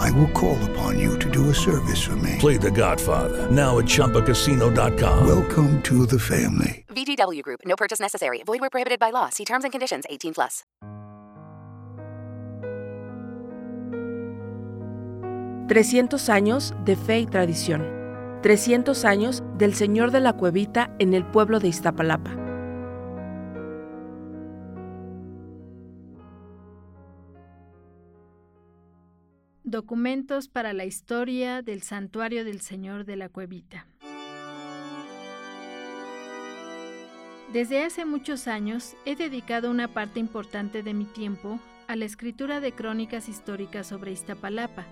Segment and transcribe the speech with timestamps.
[0.00, 2.36] I will call upon you to do a service for me.
[2.38, 5.26] Play The Godfather now at ChumbaCasino.com.
[5.26, 6.84] Welcome to the family.
[6.88, 7.60] VGW Group.
[7.66, 8.42] No purchase necessary.
[8.44, 9.28] Void where prohibited by law.
[9.30, 10.04] See terms and conditions.
[10.08, 10.64] 18 plus.
[15.68, 18.00] Trescientos años de fe y tradición.
[18.42, 22.39] 300 años del Señor de la Cuevita en el pueblo de Iztapalapa.
[29.70, 33.86] Documentos para la historia del Santuario del Señor de la Cuevita.
[37.52, 42.58] Desde hace muchos años he dedicado una parte importante de mi tiempo a la escritura
[42.58, 44.86] de crónicas históricas sobre Iztapalapa.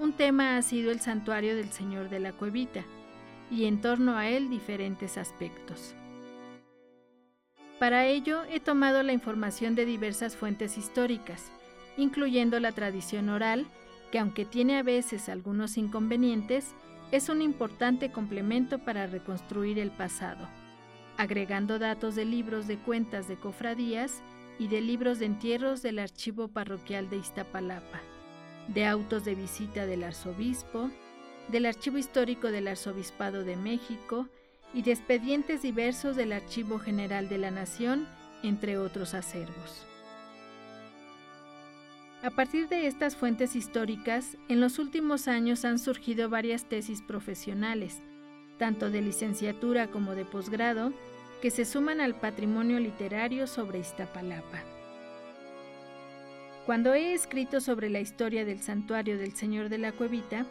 [0.00, 2.84] Un tema ha sido el Santuario del Señor de la Cuevita
[3.52, 5.94] y en torno a él diferentes aspectos.
[7.78, 11.52] Para ello he tomado la información de diversas fuentes históricas,
[12.00, 13.66] incluyendo la tradición oral,
[14.10, 16.74] que aunque tiene a veces algunos inconvenientes,
[17.12, 20.48] es un importante complemento para reconstruir el pasado,
[21.16, 24.22] agregando datos de libros de cuentas de cofradías
[24.58, 28.00] y de libros de entierros del archivo parroquial de Iztapalapa,
[28.68, 30.90] de autos de visita del arzobispo,
[31.48, 34.28] del archivo histórico del arzobispado de México
[34.72, 38.06] y de expedientes diversos del Archivo General de la Nación,
[38.42, 39.86] entre otros acervos.
[42.22, 48.02] A partir de estas fuentes históricas, en los últimos años han surgido varias tesis profesionales,
[48.58, 50.92] tanto de licenciatura como de posgrado,
[51.40, 54.62] que se suman al patrimonio literario sobre Iztapalapa.
[56.66, 60.44] Cuando he escrito sobre la historia del santuario del Señor de la Cuevita,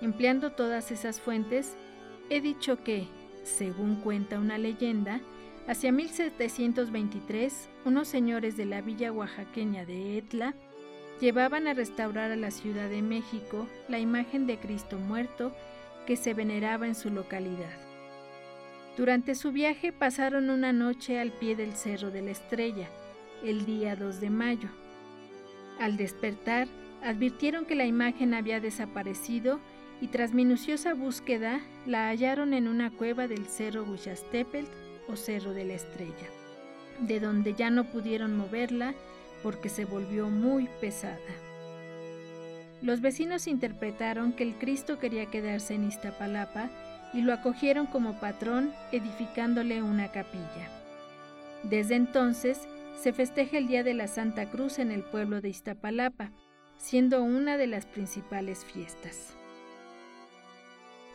[0.00, 1.76] empleando todas esas fuentes,
[2.30, 3.08] he dicho que,
[3.42, 5.20] según cuenta una leyenda,
[5.66, 10.54] hacia 1723, unos señores de la villa oaxaqueña de Etla
[11.20, 15.52] llevaban a restaurar a la Ciudad de México la imagen de Cristo muerto
[16.06, 17.78] que se veneraba en su localidad.
[18.96, 22.88] Durante su viaje pasaron una noche al pie del Cerro de la Estrella,
[23.44, 24.68] el día 2 de mayo.
[25.78, 26.68] Al despertar,
[27.02, 29.60] advirtieron que la imagen había desaparecido
[30.00, 34.70] y tras minuciosa búsqueda la hallaron en una cueva del Cerro Huixastepelt
[35.08, 36.28] o Cerro de la Estrella,
[37.00, 38.94] de donde ya no pudieron moverla
[39.42, 41.18] porque se volvió muy pesada.
[42.82, 46.70] Los vecinos interpretaron que el Cristo quería quedarse en Iztapalapa
[47.12, 50.70] y lo acogieron como patrón edificándole una capilla.
[51.62, 52.68] Desde entonces
[53.00, 56.30] se festeja el Día de la Santa Cruz en el pueblo de Iztapalapa,
[56.78, 59.34] siendo una de las principales fiestas.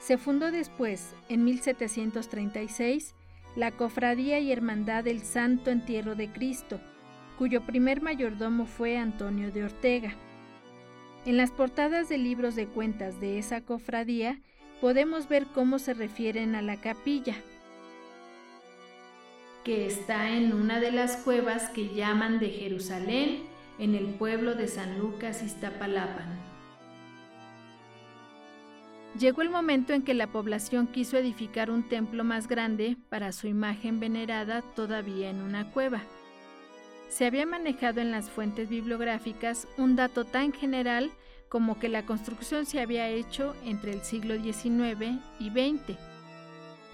[0.00, 3.14] Se fundó después, en 1736,
[3.56, 6.80] la Cofradía y Hermandad del Santo Entierro de Cristo,
[7.40, 10.12] cuyo primer mayordomo fue Antonio de Ortega.
[11.24, 14.38] En las portadas de libros de cuentas de esa cofradía
[14.82, 17.34] podemos ver cómo se refieren a la capilla,
[19.64, 23.44] que está en una de las cuevas que llaman de Jerusalén,
[23.78, 26.38] en el pueblo de San Lucas Iztapalapan.
[29.18, 33.46] Llegó el momento en que la población quiso edificar un templo más grande para su
[33.46, 36.02] imagen venerada todavía en una cueva.
[37.10, 41.10] Se había manejado en las fuentes bibliográficas un dato tan general
[41.48, 45.98] como que la construcción se había hecho entre el siglo XIX y XX.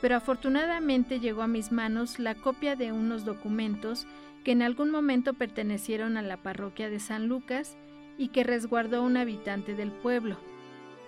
[0.00, 4.06] Pero afortunadamente llegó a mis manos la copia de unos documentos
[4.42, 7.76] que en algún momento pertenecieron a la parroquia de San Lucas
[8.16, 10.38] y que resguardó un habitante del pueblo,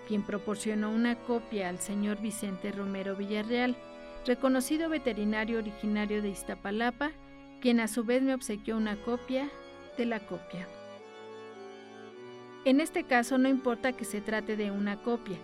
[0.06, 3.74] quien proporcionó una copia al señor Vicente Romero Villarreal,
[4.26, 7.12] reconocido veterinario originario de Iztapalapa,
[7.60, 9.48] quien a su vez me obsequió una copia
[9.96, 10.66] de la copia.
[12.64, 15.38] En este caso no importa que se trate de una copia,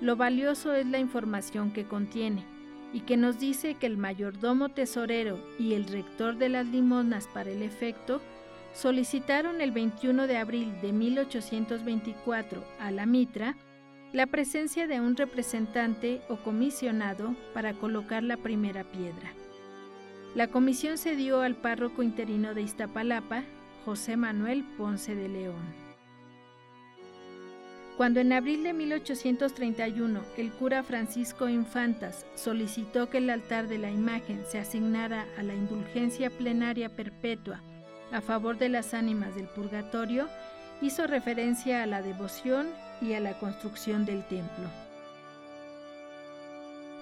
[0.00, 2.44] lo valioso es la información que contiene,
[2.92, 7.50] y que nos dice que el mayordomo tesorero y el rector de las limonas para
[7.50, 8.20] el efecto
[8.74, 13.56] solicitaron el 21 de abril de 1824 a la Mitra
[14.12, 19.32] la presencia de un representante o comisionado para colocar la primera piedra.
[20.34, 23.42] La comisión se dio al párroco interino de Iztapalapa,
[23.84, 25.90] José Manuel Ponce de León.
[27.96, 33.90] Cuando en abril de 1831 el cura Francisco Infantas solicitó que el altar de la
[33.90, 37.60] imagen se asignara a la indulgencia plenaria perpetua
[38.12, 40.28] a favor de las ánimas del purgatorio,
[40.80, 42.68] hizo referencia a la devoción
[43.00, 44.68] y a la construcción del templo.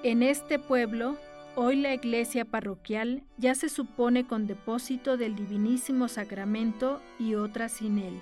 [0.03, 1.17] En este pueblo,
[1.61, 7.99] hoy la iglesia parroquial ya se supone con depósito del Divinísimo Sacramento y otra sin
[7.99, 8.21] él,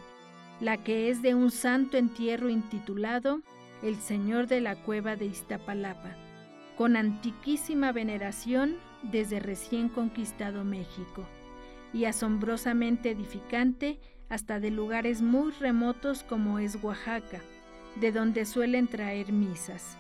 [0.58, 3.42] la que es de un santo entierro intitulado
[3.82, 6.16] El Señor de la Cueva de Iztapalapa,
[6.78, 11.26] con antiquísima veneración desde recién conquistado México
[11.92, 14.00] y asombrosamente edificante
[14.30, 17.42] hasta de lugares muy remotos como es Oaxaca,
[18.00, 19.98] de donde suelen traer misas.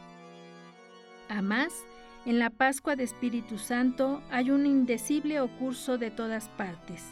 [1.28, 1.84] A más,
[2.26, 7.04] en la Pascua de Espíritu Santo hay un indecible ocurso de todas partes.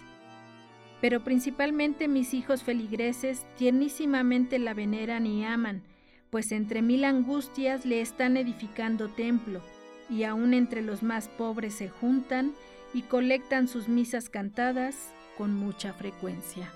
[1.00, 5.82] Pero principalmente mis hijos feligreses tiernísimamente la veneran y aman,
[6.30, 9.60] pues entre mil angustias le están edificando templo,
[10.10, 12.52] y aun entre los más pobres se juntan
[12.92, 16.70] y colectan sus misas cantadas con mucha frecuencia.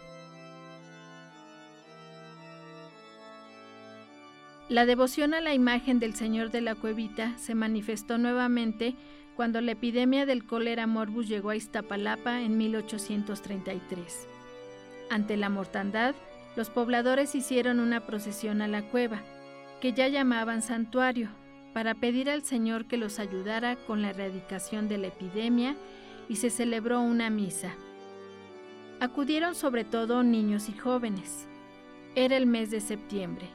[4.69, 8.97] La devoción a la imagen del Señor de la Cuevita se manifestó nuevamente
[9.35, 14.29] cuando la epidemia del cólera morbus llegó a Iztapalapa en 1833.
[15.09, 16.15] Ante la mortandad,
[16.55, 19.23] los pobladores hicieron una procesión a la cueva,
[19.81, 21.31] que ya llamaban santuario,
[21.73, 25.77] para pedir al Señor que los ayudara con la erradicación de la epidemia
[26.29, 27.73] y se celebró una misa.
[29.01, 31.47] Acudieron sobre todo niños y jóvenes.
[32.15, 33.49] Era el mes de septiembre,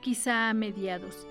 [0.00, 1.26] quizá a mediados,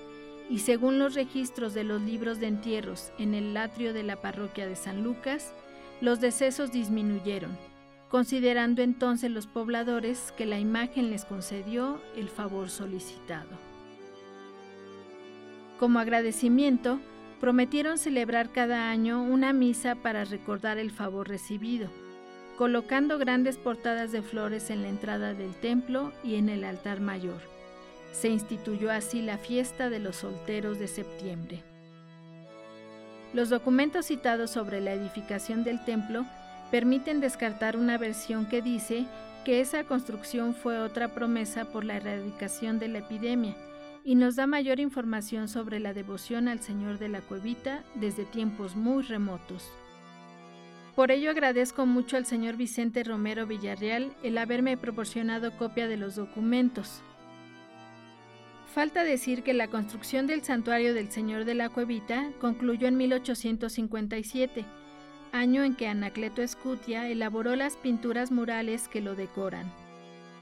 [0.50, 4.68] y según los registros de los libros de entierros en el atrio de la parroquia
[4.68, 5.54] de San Lucas,
[6.00, 7.58] los decesos disminuyeron,
[8.10, 13.50] considerando entonces los pobladores que la imagen les concedió el favor solicitado.
[15.80, 17.00] Como agradecimiento,
[17.40, 21.90] prometieron celebrar cada año una misa para recordar el favor recibido,
[22.58, 27.57] colocando grandes portadas de flores en la entrada del templo y en el altar mayor.
[28.12, 31.64] Se instituyó así la fiesta de los solteros de septiembre.
[33.34, 36.26] Los documentos citados sobre la edificación del templo
[36.72, 39.06] permiten descartar una versión que dice
[39.46, 43.56] que esa construcción fue otra promesa por la erradicación de la epidemia,
[44.04, 48.76] y nos da mayor información sobre la devoción al Señor de la Cuevita desde tiempos
[48.76, 49.70] muy remotos.
[50.96, 56.16] Por ello agradezco mucho al señor Vicente Romero Villarreal el haberme proporcionado copia de los
[56.16, 57.04] documentos.
[58.78, 64.66] Falta decir que la construcción del santuario del Señor de la Cuevita concluyó en 1857,
[65.32, 69.74] año en que Anacleto Escutia elaboró las pinturas murales que lo decoran.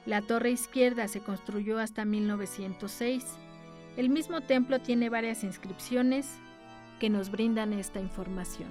[0.05, 3.23] La torre izquierda se construyó hasta 1906
[3.95, 6.27] el mismo templo tiene varias inscripciones
[6.99, 8.67] que nos brindan esta información.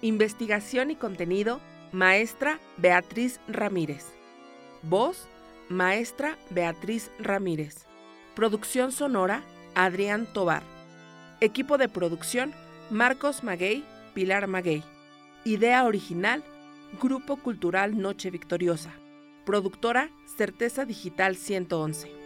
[0.00, 1.60] Investigación y contenido,
[1.90, 4.16] maestra Beatriz Ramírez.
[4.88, 5.26] Voz,
[5.68, 7.86] maestra Beatriz Ramírez.
[8.36, 9.42] Producción sonora,
[9.74, 10.62] Adrián Tobar.
[11.40, 12.54] Equipo de producción,
[12.88, 14.84] Marcos Maguey, Pilar Maguey.
[15.44, 16.44] Idea original,
[17.02, 18.92] Grupo Cultural Noche Victoriosa.
[19.44, 22.25] Productora Certeza Digital 111.